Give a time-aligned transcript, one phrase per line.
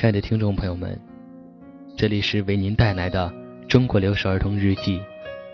[0.00, 0.98] 亲爱的听众朋友们，
[1.94, 3.30] 这里是为您带来的
[3.68, 4.98] 中国留守儿童日记，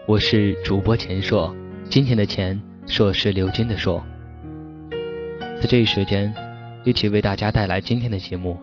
[0.07, 1.53] 我是主播钱硕，
[1.91, 4.01] 今天的钱硕是刘金的硕，
[5.61, 6.32] 在这一时间，
[6.84, 8.56] 一起为大家带来今天的节目。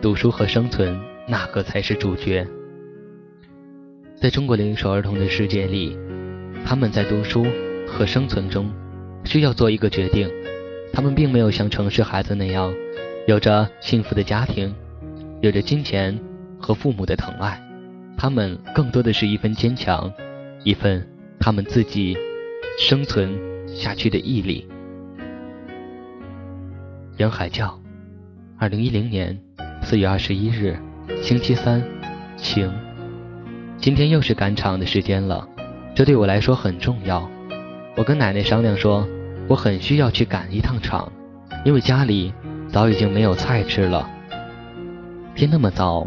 [0.00, 0.96] 读书和生存，
[1.26, 2.46] 哪个才是主角？
[4.14, 5.98] 在中国留守儿童的世界里，
[6.64, 7.44] 他们在读书
[7.88, 8.72] 和生存中
[9.24, 10.30] 需要做一个决定。
[10.92, 12.72] 他们并没有像城市孩子那样，
[13.30, 14.74] 有着幸福的家庭，
[15.40, 16.18] 有着金钱
[16.58, 17.62] 和父母的疼爱。
[18.18, 20.12] 他们更多的是一份坚强，
[20.64, 21.08] 一份
[21.38, 22.18] 他们自己
[22.76, 23.30] 生存
[23.68, 24.66] 下去的毅力。
[27.18, 27.80] 杨海教，
[28.58, 29.38] 二零一零年
[29.80, 30.76] 四月二十一日，
[31.22, 31.80] 星期三，
[32.36, 32.68] 晴。
[33.78, 35.48] 今天又是赶场的时间了，
[35.94, 37.30] 这对我来说很重要。
[37.96, 39.08] 我跟奶奶商量说。
[39.48, 41.12] 我很需要去赶一趟场，
[41.64, 42.32] 因为家里
[42.72, 44.08] 早已经没有菜吃了。
[45.34, 46.06] 天那么早，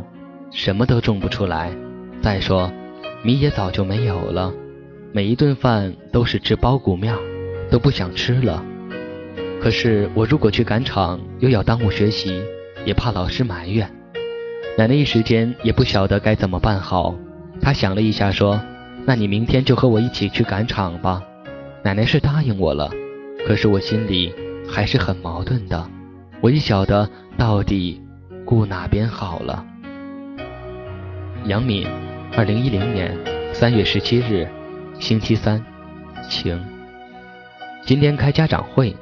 [0.51, 1.71] 什么都种不出来。
[2.21, 2.71] 再说，
[3.23, 4.53] 米也早就没有了。
[5.11, 7.15] 每一顿饭都是吃包谷面，
[7.69, 8.63] 都不想吃了。
[9.61, 12.41] 可是我如果去赶场，又要耽误学习，
[12.85, 13.89] 也怕老师埋怨。
[14.77, 17.13] 奶奶一时间也不晓得该怎么办好。
[17.61, 18.59] 她想了一下，说
[19.05, 21.21] ：“那你明天就和我一起去赶场吧。”
[21.83, 22.89] 奶奶是答应我了。
[23.45, 24.33] 可是我心里
[24.67, 25.89] 还是很矛盾的，
[26.43, 28.01] 我也晓得到底
[28.43, 29.65] 顾哪边好了。
[31.45, 31.87] 杨敏，
[32.35, 33.17] 二零一零年
[33.53, 34.45] 三月十七日，
[34.99, 35.63] 星期三，
[36.27, 36.61] 晴。
[37.85, 38.93] 今天开家长会，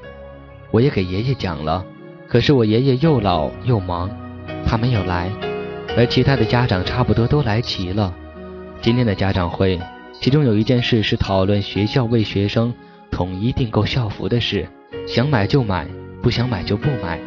[0.70, 1.84] 我也给爷爷讲了，
[2.28, 4.08] 可是我爷爷又老又忙，
[4.64, 5.32] 他没有来，
[5.98, 8.14] 而其他的家长差不多都来齐了。
[8.84, 9.82] 今天的家长会，
[10.20, 12.72] 其中有一件事是讨论学校为学生。
[13.10, 14.70] 统一订购校服的事，
[15.06, 15.86] 想买就买，
[16.22, 17.20] 不想买就不买。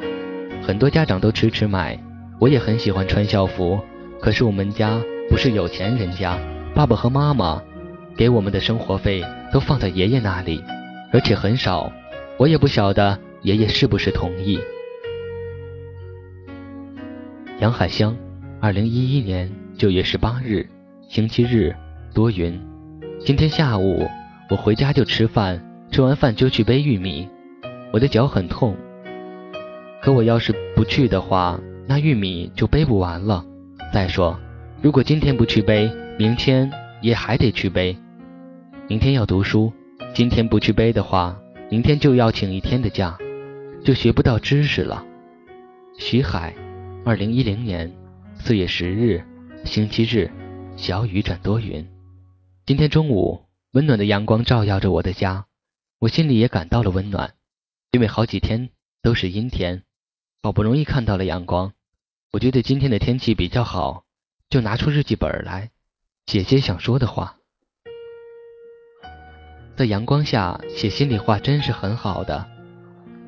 [0.63, 1.99] 很多家长都迟迟买，
[2.39, 3.81] 我也很喜欢穿校服。
[4.21, 6.39] 可是我们家不是有钱人家，
[6.75, 7.63] 爸爸和妈妈
[8.17, 10.63] 给我们的生活费都放在爷爷那里，
[11.13, 11.93] 而且很少。
[12.39, 14.59] 我也不晓得爷爷是不是同意。
[17.61, 18.17] 杨海香，
[18.61, 20.67] 二零一一年九月十八日，
[21.09, 21.75] 星期日，
[22.13, 22.61] 多云。
[23.21, 24.09] 今天下午
[24.51, 25.61] 我回家就吃饭。
[25.91, 27.29] 吃完饭就去背玉米，
[27.93, 28.77] 我的脚很痛。
[30.05, 33.43] 可我要是不去的话，那玉米就背不完了。
[33.91, 34.39] 再说，
[34.83, 36.71] 如果今天不去背，明天
[37.01, 37.97] 也还得去背。
[38.87, 39.73] 明天要读书，
[40.15, 43.17] 今天不去背的话，明天就要请一天的假，
[43.83, 45.03] 就学不到知识了。
[45.99, 46.55] 徐海，
[47.03, 47.91] 二零一零年
[48.35, 49.25] 四月十日，
[49.65, 50.31] 星期日，
[50.77, 51.83] 小雨转多云。
[52.67, 55.47] 今天中午，温暖的阳光照耀着我的家。
[55.99, 57.33] 我心里也感到了温暖，
[57.93, 58.69] 因为好几天
[59.03, 59.83] 都是阴天，
[60.45, 61.73] 好不容易看到了阳光。
[62.31, 64.05] 我觉得今天的天气比较好，
[64.51, 65.71] 就拿出日记本来
[66.27, 67.37] 写些想说的话。
[69.75, 72.47] 在阳光下写心里话真是很好的。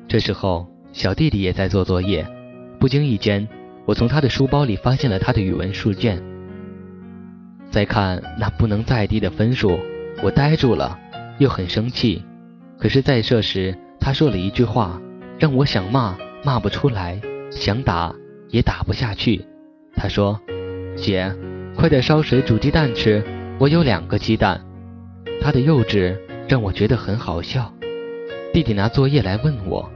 [0.07, 2.23] 这时候，小弟弟也在做作业，
[2.79, 3.47] 不经意间，
[3.87, 6.23] 我从他的书包里发现了他的语文试卷。
[7.71, 9.79] 再看那不能再低的分数，
[10.21, 10.99] 我呆住了，
[11.39, 12.23] 又很生气。
[12.77, 15.01] 可是，在这时，他说了一句话，
[15.39, 17.19] 让我想骂骂不出来，
[17.51, 18.13] 想打
[18.49, 19.45] 也打不下去。
[19.95, 20.39] 他说
[20.95, 21.33] ：“姐，
[21.75, 23.23] 快点烧水煮鸡蛋吃，
[23.59, 24.61] 我有两个鸡蛋。”
[25.41, 26.17] 他的幼稚
[26.47, 27.73] 让我觉得很好笑。
[28.53, 29.89] 弟弟拿作业来问我，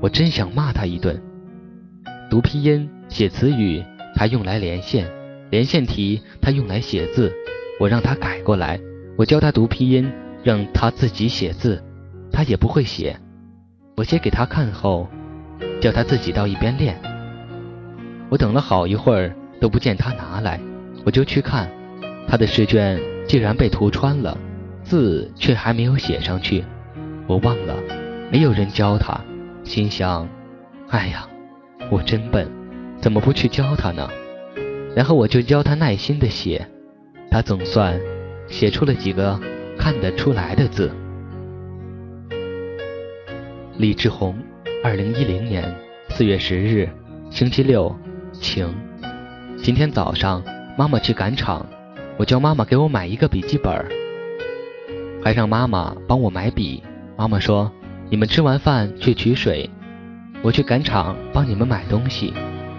[0.00, 1.20] 我真想骂他一顿。
[2.30, 3.82] 读拼音、写词语，
[4.14, 5.04] 他用来连线；
[5.50, 7.32] 连线题，他用来写字。
[7.80, 8.80] 我让他改过来，
[9.16, 10.10] 我教他读拼音，
[10.42, 11.82] 让他自己写字。
[12.32, 13.18] 他也不会写，
[13.96, 15.08] 我写给他看后，
[15.80, 17.00] 叫他自己到一边练。
[18.28, 20.60] 我等了好一会儿都不见他拿来，
[21.04, 21.70] 我就去看，
[22.26, 24.36] 他的试卷竟然被涂穿了，
[24.82, 26.64] 字却还没有写上去。
[27.26, 27.74] 我忘了，
[28.30, 29.20] 没有人教他，
[29.64, 30.28] 心想：
[30.88, 31.26] 哎呀，
[31.90, 32.48] 我真笨，
[33.00, 34.08] 怎么不去教他呢？
[34.94, 36.66] 然后我就教他耐心的写，
[37.30, 38.00] 他总算
[38.48, 39.38] 写出了几个
[39.78, 40.90] 看得出来的字。
[43.76, 44.34] 李志宏，
[44.88, 45.76] 二零一零年
[46.08, 46.88] 四月十日，
[47.28, 47.94] 星期六，
[48.32, 48.74] 晴。
[49.62, 50.42] 今天早上
[50.78, 51.66] 妈妈去赶场，
[52.16, 53.70] 我叫妈妈给我买一个笔记本，
[55.22, 56.82] 还让妈妈帮我买笔。
[57.18, 57.70] 妈妈说
[58.08, 59.68] ：“你们吃完饭去取水，
[60.40, 62.32] 我去赶场帮你们买东西。”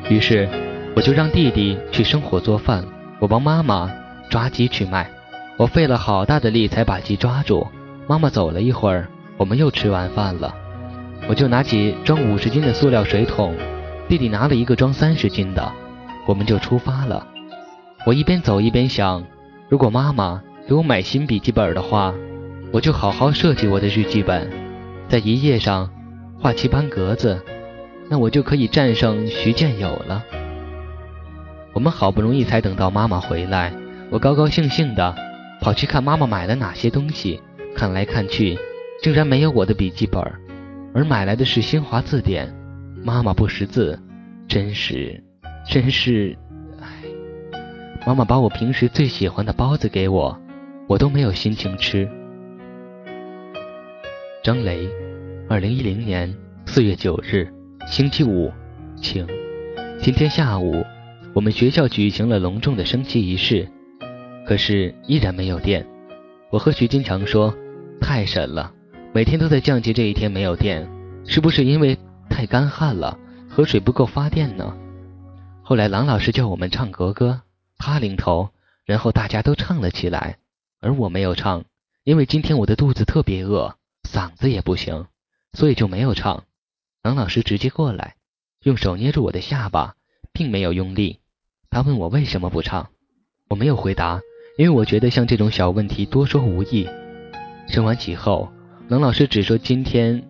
[0.10, 0.50] 于是
[0.96, 2.84] 我就让弟弟去生火做饭，
[3.20, 3.88] 我帮妈妈
[4.32, 5.08] 抓鸡去卖。
[5.58, 7.68] 我费了好大的力才把鸡抓住。
[8.08, 9.08] 妈妈走了一会儿，
[9.38, 10.56] 我们又吃完饭了。
[11.28, 13.56] 我就拿起装五十斤的塑料水桶，
[14.08, 15.72] 弟弟拿了一个装三十斤的，
[16.26, 17.26] 我们就出发了。
[18.06, 19.24] 我一边走一边想，
[19.68, 22.14] 如果妈妈给我买新笔记本的话，
[22.72, 24.50] 我就好好设计我的日记本，
[25.08, 25.90] 在一页上
[26.40, 27.40] 画棋盘格子，
[28.08, 30.24] 那我就可以战胜徐建友了。
[31.74, 33.72] 我们好不容易才等到妈妈回来，
[34.10, 35.16] 我高高兴兴的
[35.62, 37.40] 跑去看妈妈买了哪些东西，
[37.76, 38.58] 看来看去，
[39.04, 40.24] 竟然没有我的笔记本，
[40.94, 42.54] 而买来的是新华字典。
[43.04, 43.98] 妈妈不识字，
[44.48, 45.24] 真是，
[45.66, 46.38] 真是，
[46.82, 46.88] 唉！
[48.06, 50.38] 妈妈把我平时最喜欢的包子给我，
[50.88, 52.10] 我都没有心情吃。
[54.44, 54.90] 张雷，
[55.48, 57.48] 二零一零年四月九日，
[57.88, 58.52] 星期五，
[58.98, 59.26] 晴。
[60.02, 60.86] 今天下午，
[61.34, 63.66] 我们学校举行了隆重的升旗仪式，
[64.46, 65.86] 可是依然没有电。
[66.50, 67.56] 我和徐金强说
[68.02, 68.74] ：“太神了，
[69.14, 70.88] 每天都在降级这一天没有电，
[71.26, 71.98] 是不是因为？”
[72.30, 73.20] 太干旱了，
[73.50, 74.78] 河水不够发电呢。
[75.62, 77.42] 后来郎老师叫我们唱国歌，
[77.78, 78.50] 他领头，
[78.86, 80.38] 然后大家都唱了起来，
[80.80, 81.66] 而我没有唱，
[82.06, 85.08] 因为今天我的肚子特别饿，嗓子也不行，
[85.52, 86.46] 所以就没有唱。
[87.04, 88.16] 郎老师直接过来，
[88.64, 89.96] 用手捏住我的下巴，
[90.32, 91.20] 并没有用力。
[91.70, 92.90] 他问我为什么不唱，
[93.50, 94.22] 我没有回答，
[94.58, 96.88] 因为我觉得像这种小问题多说无益。
[97.68, 98.50] 升完旗后，
[98.90, 100.22] 冷老师只说今天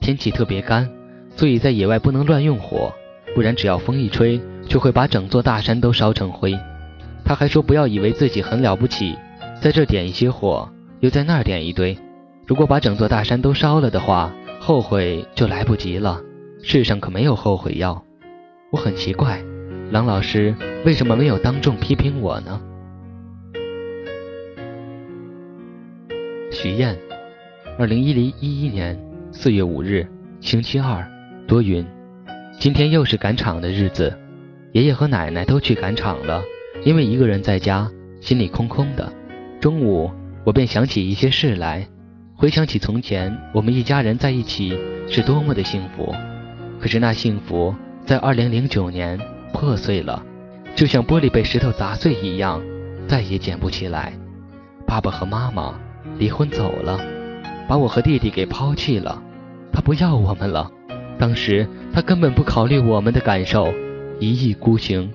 [0.00, 0.90] 天气特别干。
[1.36, 2.90] 所以在野外不能乱用火，
[3.34, 6.58] 不然只要风一吹，就会把整座大山都烧成灰。
[7.26, 9.14] 他还说不要以为自己很了不起，
[9.60, 10.66] 在这点一些火，
[11.00, 11.94] 又在那儿点一堆，
[12.46, 16.22] 如果把整座大山都烧了的话，后悔就来不及了。
[16.62, 18.02] 世上可没有后悔药。
[18.72, 19.44] 我很奇怪，
[19.90, 20.54] 郎老师
[20.86, 22.58] 为什么没有当众批评我呢？
[26.50, 26.96] 许燕，
[27.78, 28.98] 二零一零一一年
[29.30, 30.06] 四月五日，
[30.40, 31.06] 星期二。
[31.46, 31.86] 多云，
[32.58, 34.18] 今天又是赶场的日子，
[34.72, 36.42] 爷爷和奶奶都去赶场了，
[36.84, 37.86] 因为一个人在家，
[38.18, 39.12] 心里空空的。
[39.60, 40.10] 中午，
[40.42, 41.86] 我便想起一些事来，
[42.34, 44.76] 回想起从前我们一家人在一起
[45.06, 46.14] 是多么的幸福。
[46.80, 47.74] 可是那幸福
[48.06, 49.20] 在二零零九年
[49.52, 50.24] 破碎了，
[50.74, 52.62] 就像玻璃被石头砸碎一样，
[53.06, 54.14] 再也捡不起来。
[54.86, 55.78] 爸爸和妈妈
[56.18, 56.98] 离婚走了，
[57.68, 59.22] 把我和弟弟给抛弃了，
[59.72, 60.70] 他不要我们了。
[61.18, 63.72] 当时他根本不考虑我们的感受，
[64.20, 65.10] 一意孤行，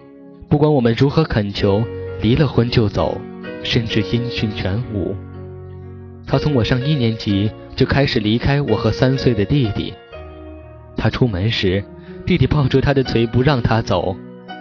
[0.50, 1.84] 不管我们如何恳求，
[2.22, 3.20] 离了婚就走，
[3.64, 5.16] 甚至音讯全无。
[6.26, 9.94] 他从我上一年级就开始离开我和三岁的弟弟。
[10.98, 11.84] 他出门时，
[12.26, 14.16] 弟弟抱住他的腿不让他走，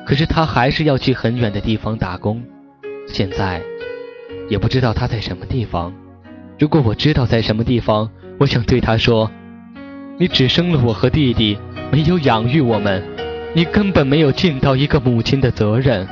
[0.06, 2.42] 可是他还是要去很远的地方打工。
[3.06, 3.62] 现在，
[4.48, 5.92] 也不知道他在什么地方。
[6.60, 9.30] 如果我知道在什么地方，我想对他说。
[10.18, 11.58] 你只生了我和弟弟，
[11.90, 13.02] 没有养育我们，
[13.56, 16.06] 你根本没有尽到一个母亲的责任。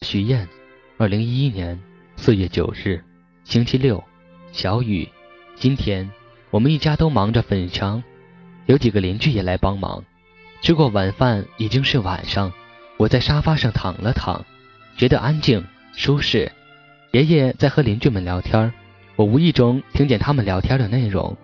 [0.00, 0.48] 徐燕，
[0.98, 1.80] 二零一一年
[2.16, 3.00] 四月九日，
[3.44, 4.02] 星期六，
[4.50, 5.08] 小雨。
[5.54, 6.10] 今天
[6.50, 8.02] 我们一家都忙着粉墙，
[8.66, 10.04] 有几个邻居也来帮忙。
[10.64, 12.50] 吃过晚饭，已经是晚上。
[12.96, 14.42] 我在沙发上躺了躺，
[14.96, 15.62] 觉得安静
[15.92, 16.50] 舒适。
[17.12, 18.72] 爷爷在和邻居们聊天，
[19.14, 21.36] 我无意中听见他们聊天的内容，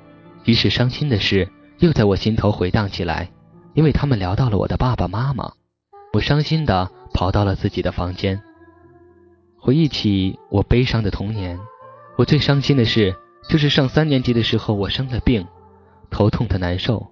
[0.47, 1.47] 于是伤心的事
[1.81, 3.31] 又在我心头回荡起来，
[3.75, 5.53] 因为他们聊到了我的爸爸妈妈。
[6.15, 8.41] 我伤心的跑到了自己的房间，
[9.59, 11.61] 回忆起我悲伤的童年。
[12.17, 13.15] 我最伤心的事
[13.51, 15.47] 就是上三年级的时候，我生了病，
[16.09, 17.07] 头痛的难受。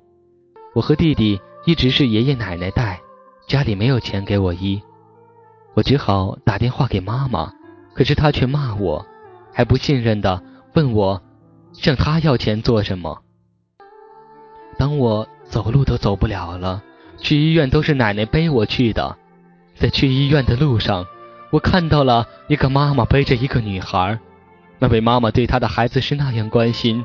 [0.74, 1.38] 我和弟弟
[1.68, 2.98] 一直是爷爷奶奶带。
[3.46, 4.80] 家里没有钱给我医，
[5.74, 7.52] 我只好打电话给妈妈，
[7.92, 9.04] 可是她却骂我，
[9.52, 11.20] 还不信任的问我，
[11.74, 13.20] 向她要钱做什么？
[14.78, 16.82] 当我走路都走不了了，
[17.18, 19.18] 去医院都是奶奶背我去的，
[19.74, 21.06] 在去医院的路上，
[21.50, 24.18] 我看到了一个妈妈背着一个女孩，
[24.78, 27.04] 那位妈妈对她的孩子是那样关心，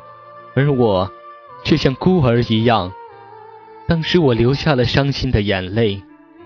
[0.55, 1.11] 而我
[1.65, 2.93] 却像孤儿一样，
[3.87, 6.01] 当时我流下了伤心的眼泪。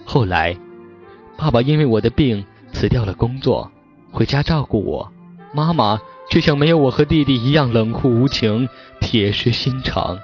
[0.05, 0.57] 后来，
[1.37, 3.71] 爸爸因为我的病辞掉了工作，
[4.11, 5.11] 回家照顾我。
[5.53, 8.67] 妈妈却像没有我和弟弟一样冷酷无情、
[8.99, 10.19] 铁石心肠。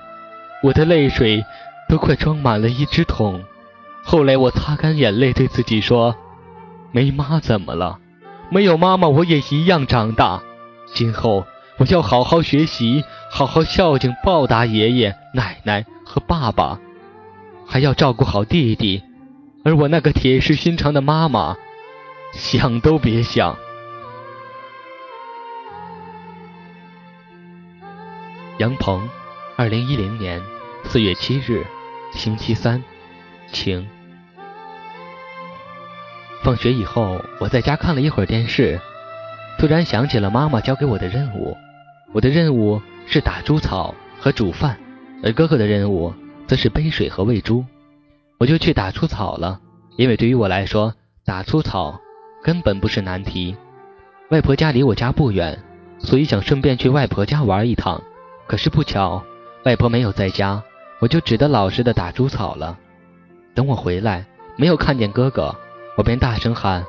[0.62, 1.44] 我的泪水
[1.90, 3.44] 都快装满了一只桶。
[4.04, 6.16] 后来我擦干眼泪，对自己说
[6.92, 8.00] ：“没妈怎么了？
[8.50, 10.42] 没有妈妈我也一样长大。
[10.94, 11.46] 今后
[11.78, 16.80] 我要好好学习，好好孝敬报答爷爷奶奶和爸爸，
[17.66, 19.02] 还要照顾好弟弟
[19.64, 21.56] 而我那个铁石心肠的妈妈
[22.34, 23.56] 想都别想。
[28.58, 29.10] 杨鹏
[29.56, 30.42] 二零一零年
[30.84, 31.66] 四月七日
[32.14, 32.84] 星期三
[33.52, 33.88] 晴
[36.44, 38.80] 放学以后我在家看了一会儿电视
[39.58, 41.58] 突然想起了妈妈交给我的任务。
[42.14, 44.78] 我的任务是打猪草和煮饭
[45.24, 46.14] 而哥哥的任务
[46.48, 47.64] 则是背水和喂猪。
[48.40, 49.60] 我就去打猪草了，
[49.96, 52.00] 因为对于我来说，打猪草
[52.44, 53.56] 根本不是难题。
[54.30, 55.58] 外婆家离我家不远，
[56.00, 58.02] 所以想顺便去外婆家玩一趟。
[58.48, 59.24] 可是不巧，
[59.64, 60.62] 外婆没有在家，
[61.00, 62.78] 我就只得老实的打猪草了。
[63.54, 64.26] 等我回来，
[64.58, 65.56] 没有看见哥哥。
[65.96, 66.84] 我便大声喊，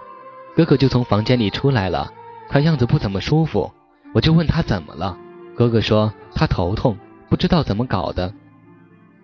[0.57, 2.11] 哥哥就从房间里出来了，
[2.49, 3.71] 看样子不怎么舒服。
[4.15, 5.17] 我就问他怎么了，
[5.55, 6.97] 哥哥说他头痛，
[7.29, 8.33] 不知道怎么搞的。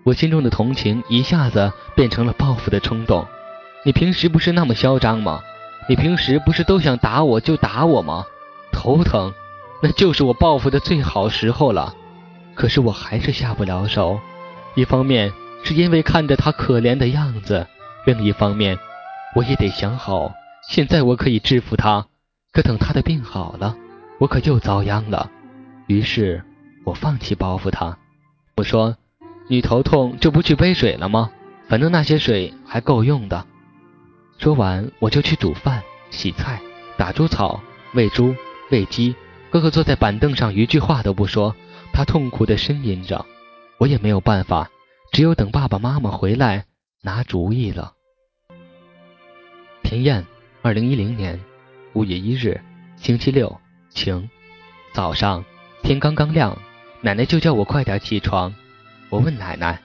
[0.03, 3.27] 我心中的同情一下子变成了报复的冲动。
[3.85, 5.41] 你平时不是那么嚣张吗？
[5.89, 8.25] 你平时不是都想打我就打我吗？
[8.73, 9.33] 头疼，
[9.83, 11.95] 那就是我报复的最好时候了。
[12.55, 14.21] 可是我还是下不了手，
[14.75, 17.67] 一方面是因为看着他可怜的样子，
[18.05, 18.79] 另一方面。
[19.35, 20.33] 我也得想好，
[20.69, 22.07] 现在我可以制服他，
[22.53, 23.77] 可等他的病好了，
[24.19, 25.31] 我可又遭殃了。
[25.87, 26.43] 于是，
[26.85, 27.97] 我放弃报复他。
[28.57, 28.97] 我说
[29.51, 31.33] ：“你头痛就不去背水了吗？
[31.67, 33.45] 反正那些水还够用的。”
[34.39, 36.61] 说完，我就去煮饭、洗菜、
[36.97, 37.61] 打猪草、
[37.93, 38.33] 喂猪、
[38.71, 39.17] 喂鸡。
[39.51, 41.53] 哥哥坐在板凳上，一句话都不说，
[41.93, 43.27] 他痛苦地呻吟着。
[43.79, 44.71] 我也没有办法，
[45.11, 46.67] 只有等爸爸妈妈回来
[47.03, 47.95] 拿主意了。
[49.83, 50.25] 田燕，
[50.63, 51.41] 二零一零年
[51.95, 52.61] 五月一日，
[52.95, 54.31] 星期六，晴。
[54.93, 55.45] 早上
[55.83, 56.57] 天刚刚亮，
[57.01, 58.55] 奶奶就叫我快点起床。
[59.11, 59.81] 我问奶奶：“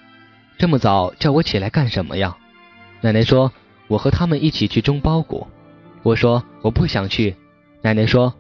[0.58, 2.38] 这么早叫我起来干什么呀？”
[3.01, 3.51] 奶奶说
[3.89, 5.46] ：“我和他们一起去种苞谷。”
[6.03, 7.36] 我说：“我不想去。”
[7.82, 8.34] 奶奶说：“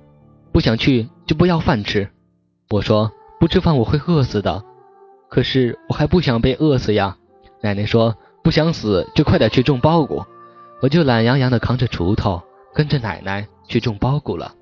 [0.53, 2.07] 不想去就不要饭吃。”
[2.69, 4.63] 我说：“不吃饭我会饿死的。”
[5.27, 7.17] 可是我还不想被饿死呀。
[7.61, 10.23] 奶奶说：“不想死就快点去种苞谷。”
[10.81, 12.41] 我就懒洋洋地扛着锄头，
[12.73, 14.53] 跟着奶奶去种苞谷了。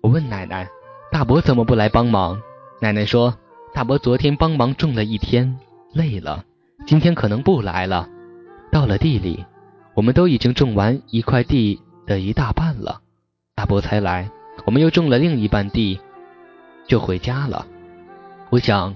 [0.00, 0.66] 我问奶奶
[1.12, 2.40] ：“大伯怎么不来帮忙？”
[2.80, 3.36] 奶奶说
[3.74, 5.58] ：“大伯昨天帮忙种了一天，
[5.96, 6.44] 累了，
[6.86, 8.08] 今天可能不来了。”
[8.70, 9.44] 到了地里，
[9.94, 13.00] 我们都已经种完一块地的一大半了，
[13.54, 14.30] 大伯才来。
[14.64, 15.98] 我们又种了另一半地，
[16.86, 17.66] 就回家了。
[18.50, 18.94] 我想，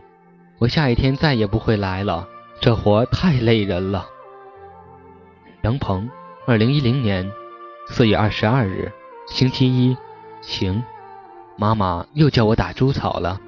[0.59, 2.29] 我下一天再也不会来了，
[2.61, 4.07] 这活太累人了。
[5.63, 6.09] 杨鹏。
[6.47, 7.31] 二零一零年
[7.87, 8.91] 四月二十二日，
[9.29, 9.97] 星期一，
[10.41, 10.83] 晴。
[11.57, 13.39] 妈妈又叫我打猪草了，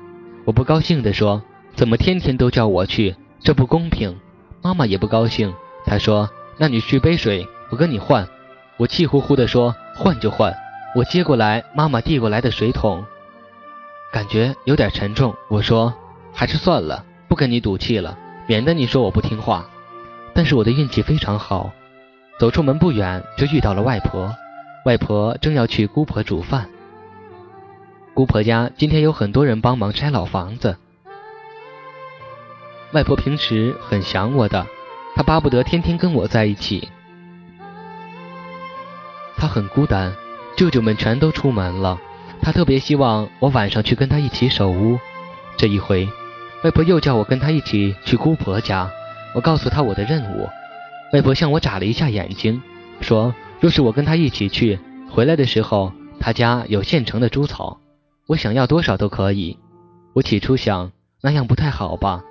[0.45, 1.43] 我不高兴地说
[1.75, 3.17] ：“怎么天天都叫我去？
[3.43, 4.19] 这不公平。”
[4.63, 5.53] 妈妈也不高兴，
[5.85, 8.29] 她说：“那你去背水，我跟你换。”
[8.79, 10.55] 我气呼呼地说：“换就换。”
[10.95, 13.05] 我接过来妈妈递过来的水桶，
[14.13, 15.35] 感觉有点沉重。
[15.49, 15.93] 我说
[16.35, 19.67] ：“还是算了，不跟你赌气了，免得你说我不听话。”
[20.35, 21.73] 但是我的运气非常好。
[22.39, 24.35] 走出门不远，就遇到了外婆。
[24.85, 26.69] 外婆正要去姑婆煮饭。
[28.15, 30.77] 姑婆家今天有很多人帮忙拆老房子。
[32.93, 34.67] 外婆平时很想我的，
[35.15, 36.89] 她巴不得天天跟我在一起。
[39.37, 40.13] 她很孤单，
[40.57, 41.99] 舅舅们全都出门了，
[42.43, 44.99] 她特别希望我晚上去跟她一起守屋。
[45.57, 46.07] 这一回，
[46.65, 48.91] 外婆又叫我跟她一起去姑婆家。
[49.35, 50.49] 我告诉她我的任务。
[51.15, 52.63] 外婆向我眨了一下眼睛，
[53.01, 54.79] 说：“若是我跟她一起去，
[55.11, 57.81] 回来的时候，她家有现成的猪草，
[58.27, 59.59] 我想要多少都可以。”
[60.15, 62.23] 我起初想那样不太好吧，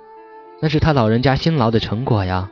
[0.62, 2.48] 那是他老人家辛劳的成果呀。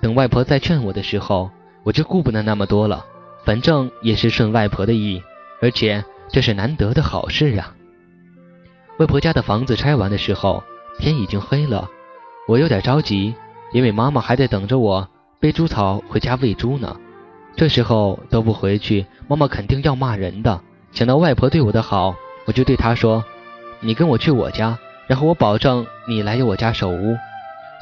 [0.00, 1.48] 等外婆再劝我的时候，
[1.84, 3.06] 我就顾不得那么多了，
[3.44, 5.22] 反正也是顺外婆的意，
[5.60, 7.72] 而且这是难得的好事呀。
[8.98, 10.64] 外婆家的房子拆完的时候，
[10.98, 11.88] 天已经黑了，
[12.48, 13.32] 我有点着急，
[13.72, 15.08] 因为妈妈还在等着我。
[15.38, 16.96] 背猪草回家喂猪呢，
[17.54, 20.60] 这时候都不回去，妈妈肯定要骂人的。
[20.90, 23.24] 想到外婆对我的好，我就对她说
[23.78, 24.76] ：“你跟我去我家，
[25.06, 27.16] 然后我保证你来我家守屋。”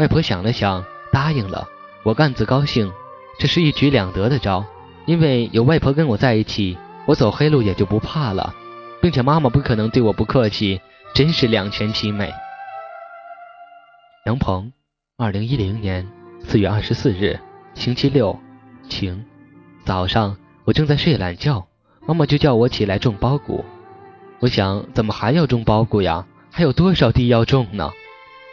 [0.00, 1.68] 外婆想了想，答应了。
[2.04, 2.90] 我暗自高兴，
[3.38, 4.64] 这是一举两得的招，
[5.04, 8.54] 因为有外婆跟我在一起，我走黑路也就不怕了，
[9.02, 10.80] 并且妈妈不可能对我不客气，
[11.14, 12.32] 真是两全其美。
[14.24, 14.72] 杨鹏，
[15.18, 16.08] 二零一零年
[16.46, 17.38] 四月二十四日。
[17.74, 18.40] 星期六，
[18.88, 19.22] 晴。
[19.84, 21.66] 早上我正在睡懒觉，
[22.06, 23.62] 妈妈就叫我起来种苞谷。
[24.38, 26.26] 我想，怎么还要种苞谷呀？
[26.50, 27.90] 还有多少地要种呢？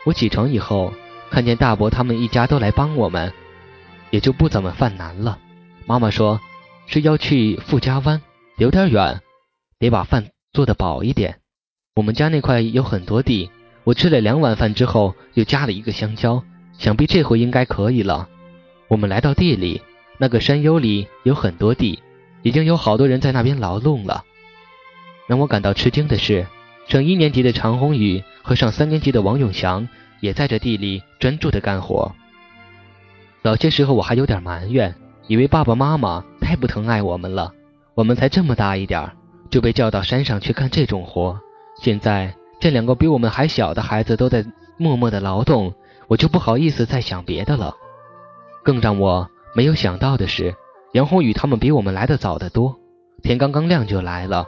[0.05, 0.91] 我起床以后，
[1.29, 3.31] 看见大伯他们一家都来帮我们，
[4.09, 5.37] 也就不怎么犯难了。
[5.85, 6.39] 妈妈说
[6.85, 8.21] 是要去富家湾，
[8.57, 9.21] 有点远，
[9.79, 11.39] 得把饭做得饱一点。
[11.95, 13.49] 我们家那块有很多地，
[13.83, 16.43] 我吃了两碗饭之后，又加了一个香蕉，
[16.77, 18.27] 想必这回应该可以了。
[18.87, 19.81] 我们来到地里，
[20.17, 21.99] 那个山丘里有很多地，
[22.41, 24.23] 已经有好多人在那边劳动了。
[25.27, 26.47] 让我感到吃惊的是，
[26.87, 32.11] 上一年级的常宏宇和上三年级的王永祥也在这地里专注的干活。
[33.43, 34.93] 早些时候我还有点埋怨，
[35.27, 37.51] 以为爸爸妈妈太不疼爱我们了，
[37.95, 39.13] 我们才这么大一点儿
[39.49, 41.39] 就被叫到山上去干这种活。
[41.81, 44.45] 现在这两个比我们还小的孩子都在
[44.77, 45.73] 默默的劳动，
[46.07, 47.73] 我就不好意思再想别的了。
[48.63, 50.53] 更让我没有想到的是，
[50.93, 52.75] 杨宏宇他们比我们来的早得多，
[53.23, 54.45] 天刚刚亮就来了。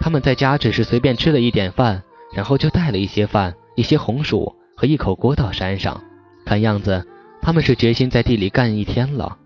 [0.00, 2.02] 他们在家只是随便吃了一点饭，
[2.34, 6.02] 然后就带了一些饭、一些红薯和一口锅到山上。
[6.44, 7.06] 看样子
[7.40, 9.38] 他们是决心在地里干一天了。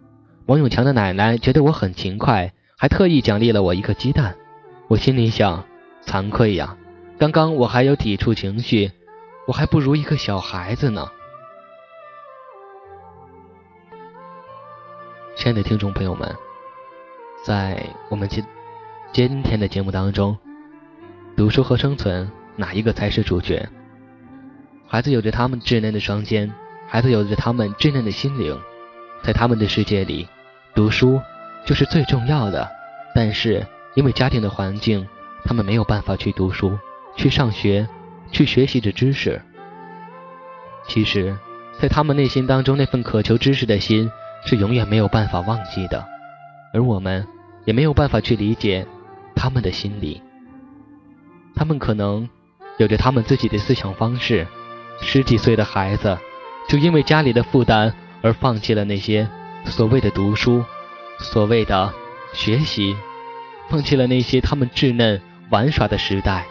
[0.46, 4.34] 王永强的奶奶觉得我很勤快，还特意奖励了我一个鸡蛋。
[4.88, 5.62] 我心里想，
[6.06, 6.74] 惭愧呀，
[7.18, 8.90] 刚刚我还有抵触情绪，
[9.46, 11.06] 我还不如一个小孩子呢。
[15.36, 16.34] 亲爱的听众朋友们，
[17.44, 18.42] 在我们今
[19.12, 20.34] 今天的节目当中，
[21.36, 22.26] 读书和生存
[22.56, 23.68] 哪一个才是主角？
[24.88, 26.52] 孩子有着他们稚嫩的双肩，
[26.88, 28.58] 孩子有着他们稚嫩的心灵，
[29.22, 30.28] 在他们的世界里，
[30.74, 31.20] 读书
[31.64, 32.70] 就是最重要的。
[33.14, 35.06] 但是因为家庭的环境，
[35.44, 36.78] 他们没有办法去读书、
[37.16, 37.88] 去上学、
[38.30, 39.40] 去学习着知识。
[40.86, 41.36] 其实，
[41.80, 44.10] 在他们内心当中那份渴求知识的心。
[44.48, 46.06] 是永远没有办法忘记的，
[46.72, 47.26] 而我们
[47.64, 48.86] 也没有办法去理解
[49.34, 50.22] 他们的心理。
[51.56, 52.28] 他们可能
[52.78, 54.46] 有着他们自己的思想方式。
[55.00, 56.18] 十几岁的孩子，
[56.68, 59.28] 就因为家里的负担而放弃了那些
[59.64, 60.64] 所谓的读书、
[61.18, 61.92] 所谓的
[62.32, 62.96] 学习，
[63.68, 66.46] 放弃了那些他们稚嫩玩耍的时代。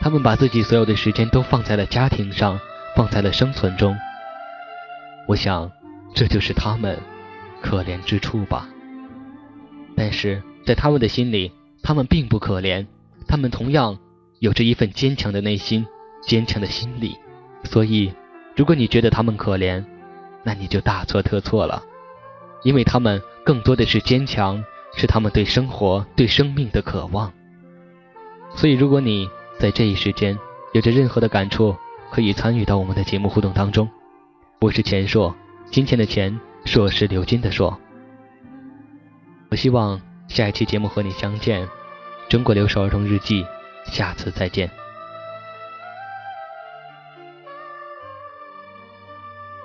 [0.00, 2.60] 他们把自己所有的时间都放在了家庭上，
[2.94, 3.96] 放在了生存中。
[5.26, 5.70] 我想。
[6.14, 6.98] 这就是他们
[7.60, 8.66] 可怜之处吧。
[9.94, 12.86] 但是在他们的心里，他们并不可怜，
[13.28, 13.98] 他们同样
[14.40, 15.86] 有着一份坚强的内心、
[16.22, 17.18] 坚强的心理。
[17.64, 18.12] 所以，
[18.56, 19.84] 如果你觉得他们可怜，
[20.42, 21.82] 那你就大错特错了，
[22.62, 24.62] 因为他们更多的是坚强，
[24.96, 27.32] 是他们对生活、对生命的渴望。
[28.54, 30.38] 所以，如果你在这一时间
[30.72, 31.76] 有着任何的感触，
[32.10, 33.88] 可以参与到我们的节目互动当中。
[34.60, 35.34] 我是钱硕。
[35.70, 37.78] 金钱的钱，硕是流金的硕。
[39.50, 41.68] 我希望下一期节目和你相见。
[42.28, 43.44] 中国留守儿童日记，
[43.84, 44.87] 下次再见。